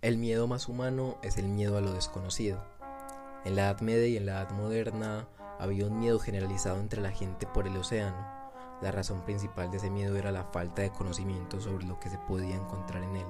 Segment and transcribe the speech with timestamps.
[0.00, 2.62] El miedo más humano es el miedo a lo desconocido.
[3.44, 5.26] En la Edad Media y en la Edad Moderna
[5.58, 8.16] había un miedo generalizado entre la gente por el océano.
[8.80, 12.18] La razón principal de ese miedo era la falta de conocimiento sobre lo que se
[12.28, 13.26] podía encontrar en él.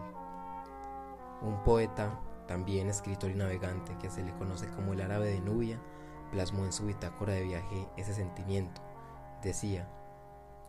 [1.40, 5.80] Un poeta, también escritor y navegante que se le conoce como el árabe de Nubia,
[6.32, 8.82] plasmó en su bitácora de viaje ese sentimiento.
[9.42, 9.88] Decía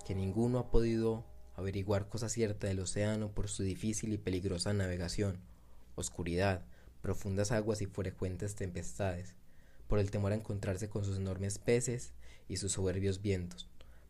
[0.05, 1.25] que ninguno ha podido
[1.57, 5.41] averiguar cosa cierta del océano por su difícil y peligrosa navegación
[5.99, 6.65] oscuridad,
[7.01, 9.35] profundas aguas y frecuentes tempestades,
[9.87, 12.13] por el temor a encontrarse con sus enormes peces
[12.47, 13.69] y sus soberbios vientos.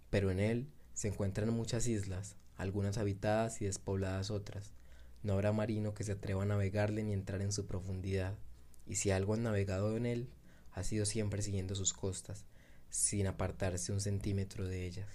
[0.10, 4.74] Pero en él se encuentran muchas islas, algunas habitadas y despobladas otras.
[5.24, 8.36] No habrá marino que se atreva a navegarle ni entrar en su profundidad,
[8.86, 10.30] y si algo han navegado en él,
[10.72, 12.46] ha sido siempre siguiendo sus costas,
[12.90, 15.08] sin apartarse un centímetro de ellas.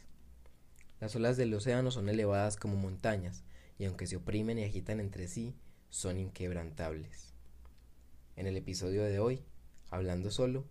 [1.00, 3.44] Las olas del océano son elevadas como montañas,
[3.78, 5.54] y aunque se oprimen y agitan entre sí,
[5.94, 7.32] son inquebrantables.
[8.34, 9.44] En el episodio de hoy,
[9.90, 10.64] hablando solo,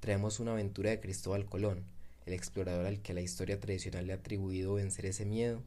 [0.00, 1.84] traemos una aventura de Cristóbal Colón,
[2.24, 5.62] el explorador al que la historia tradicional le ha atribuido vencer ese miedo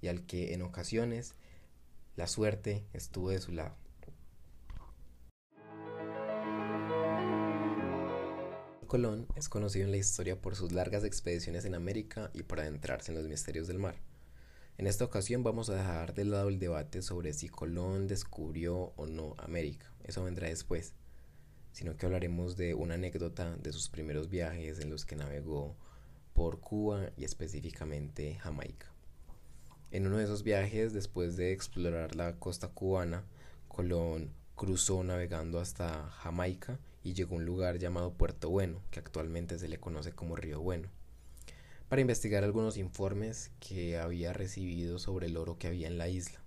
[0.00, 1.34] y al que en ocasiones
[2.14, 3.74] la suerte estuvo de su lado.
[8.86, 13.10] Colón es conocido en la historia por sus largas expediciones en América y por adentrarse
[13.10, 13.96] en los misterios del mar.
[14.76, 19.06] En esta ocasión vamos a dejar de lado el debate sobre si Colón descubrió o
[19.06, 20.94] no América, eso vendrá después,
[21.70, 25.76] sino que hablaremos de una anécdota de sus primeros viajes en los que navegó
[26.32, 28.90] por Cuba y específicamente Jamaica.
[29.92, 33.22] En uno de esos viajes, después de explorar la costa cubana,
[33.68, 39.56] Colón cruzó navegando hasta Jamaica y llegó a un lugar llamado Puerto Bueno, que actualmente
[39.56, 40.88] se le conoce como Río Bueno
[41.88, 46.40] para investigar algunos informes que había recibido sobre el oro que había en la isla.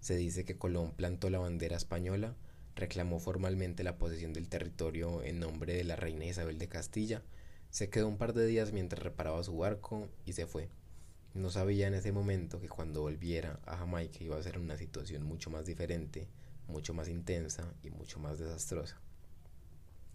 [0.00, 2.34] Se dice que Colón plantó la bandera española,
[2.74, 7.22] reclamó formalmente la posesión del territorio en nombre de la reina Isabel de Castilla,
[7.70, 10.68] se quedó un par de días mientras reparaba su barco y se fue.
[11.34, 15.22] No sabía en ese momento que cuando volviera a Jamaica iba a ser una situación
[15.22, 16.26] mucho más diferente,
[16.66, 19.00] mucho más intensa y mucho más desastrosa.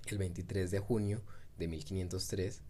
[0.07, 1.21] El 23 de junio
[1.57, 2.61] de 1503,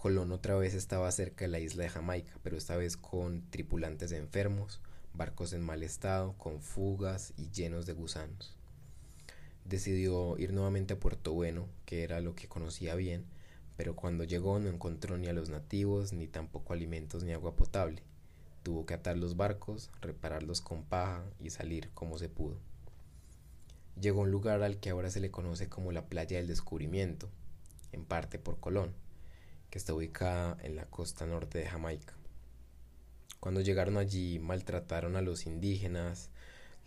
[0.00, 4.12] Colón otra vez estaba cerca de la isla de Jamaica, pero esta vez con tripulantes
[4.12, 4.80] enfermos,
[5.12, 8.54] barcos en mal estado, con fugas y llenos de gusanos.
[9.64, 13.24] Decidió ir nuevamente a Puerto Bueno, que era lo que conocía bien,
[13.76, 18.00] pero cuando llegó no encontró ni a los nativos, ni tampoco alimentos ni agua potable.
[18.62, 22.56] Tuvo que atar los barcos, repararlos con paja y salir como se pudo.
[24.00, 27.28] Llegó a un lugar al que ahora se le conoce como la Playa del Descubrimiento,
[27.90, 28.92] en parte por Colón
[29.70, 32.14] que está ubicada en la costa norte de Jamaica.
[33.40, 36.30] Cuando llegaron allí maltrataron a los indígenas,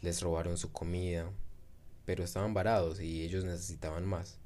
[0.02, 1.32] les robaron su comida,
[2.06, 4.38] pero estaban varados y ellos necesitaban más.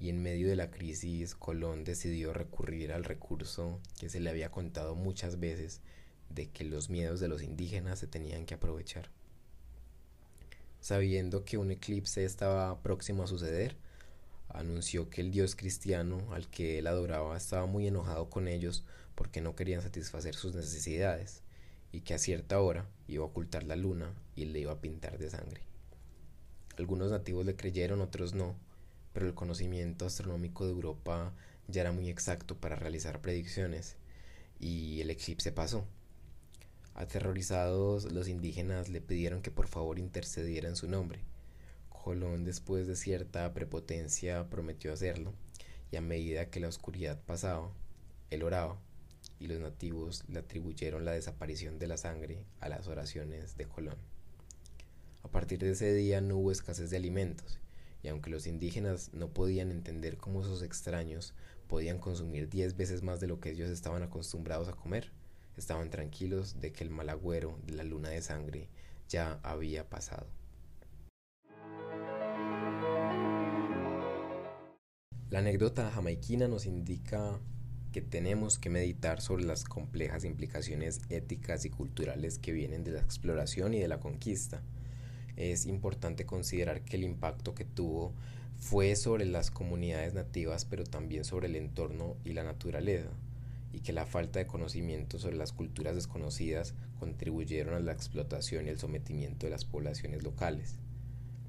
[0.00, 4.50] Y en medio de la crisis, Colón decidió recurrir al recurso que se le había
[4.50, 5.80] contado muchas veces
[6.30, 9.10] de que los miedos de los indígenas se tenían que aprovechar.
[10.80, 13.76] Sabiendo que un eclipse estaba próximo a suceder,
[14.48, 19.40] anunció que el dios cristiano al que él adoraba estaba muy enojado con ellos porque
[19.40, 21.42] no querían satisfacer sus necesidades
[21.92, 25.18] y que a cierta hora iba a ocultar la luna y le iba a pintar
[25.18, 25.62] de sangre.
[26.76, 28.56] Algunos nativos le creyeron, otros no,
[29.12, 31.32] pero el conocimiento astronómico de Europa
[31.66, 33.96] ya era muy exacto para realizar predicciones
[34.60, 35.84] y el eclipse pasó.
[36.94, 41.20] Aterrorizados, los indígenas le pidieron que por favor intercediera en su nombre
[42.08, 45.34] Colón, después de cierta prepotencia, prometió hacerlo,
[45.92, 47.70] y a medida que la oscuridad pasaba,
[48.30, 48.80] él oraba,
[49.38, 53.98] y los nativos le atribuyeron la desaparición de la sangre a las oraciones de Colón.
[55.22, 57.58] A partir de ese día no hubo escasez de alimentos,
[58.02, 61.34] y aunque los indígenas no podían entender cómo esos extraños
[61.66, 65.12] podían consumir diez veces más de lo que ellos estaban acostumbrados a comer,
[65.58, 68.70] estaban tranquilos de que el malagüero de la luna de sangre
[69.10, 70.37] ya había pasado.
[75.30, 77.38] La anécdota jamaiquina nos indica
[77.92, 83.00] que tenemos que meditar sobre las complejas implicaciones éticas y culturales que vienen de la
[83.00, 84.62] exploración y de la conquista.
[85.36, 88.14] Es importante considerar que el impacto que tuvo
[88.56, 93.10] fue sobre las comunidades nativas, pero también sobre el entorno y la naturaleza,
[93.70, 98.70] y que la falta de conocimiento sobre las culturas desconocidas contribuyeron a la explotación y
[98.70, 100.78] el sometimiento de las poblaciones locales.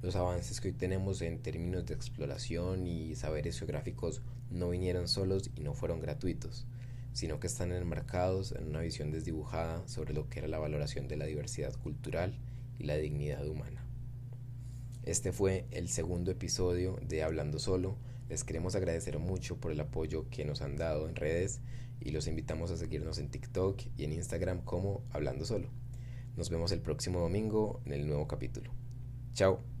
[0.02, 5.50] Los avances que hoy tenemos en términos de exploración y saberes geográficos no vinieron solos
[5.54, 6.66] y no fueron gratuitos,
[7.12, 11.18] sino que están enmarcados en una visión desdibujada sobre lo que era la valoración de
[11.18, 12.38] la diversidad cultural
[12.78, 13.84] y la dignidad humana.
[15.02, 17.98] Este fue el segundo episodio de Hablando Solo.
[18.30, 21.60] Les queremos agradecer mucho por el apoyo que nos han dado en redes
[22.00, 25.68] y los invitamos a seguirnos en TikTok y en Instagram como Hablando Solo.
[26.38, 28.72] Nos vemos el próximo domingo en el nuevo capítulo.
[29.34, 29.79] Chao.